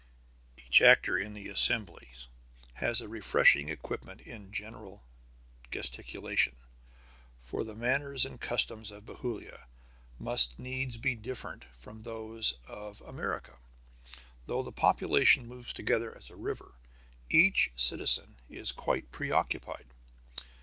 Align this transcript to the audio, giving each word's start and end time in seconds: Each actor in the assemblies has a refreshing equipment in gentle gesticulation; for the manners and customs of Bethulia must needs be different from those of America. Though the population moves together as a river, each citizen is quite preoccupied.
Each 0.57 0.81
actor 0.81 1.15
in 1.15 1.35
the 1.35 1.47
assemblies 1.49 2.27
has 2.73 3.01
a 3.01 3.07
refreshing 3.07 3.69
equipment 3.69 4.21
in 4.21 4.51
gentle 4.51 5.03
gesticulation; 5.69 6.55
for 7.43 7.63
the 7.63 7.75
manners 7.75 8.25
and 8.25 8.41
customs 8.41 8.89
of 8.89 9.05
Bethulia 9.05 9.67
must 10.17 10.57
needs 10.57 10.97
be 10.97 11.13
different 11.13 11.65
from 11.77 12.01
those 12.01 12.57
of 12.67 12.99
America. 13.01 13.55
Though 14.47 14.63
the 14.63 14.71
population 14.71 15.45
moves 15.45 15.71
together 15.71 16.17
as 16.17 16.31
a 16.31 16.35
river, 16.35 16.73
each 17.29 17.71
citizen 17.75 18.37
is 18.49 18.71
quite 18.71 19.11
preoccupied. 19.11 19.85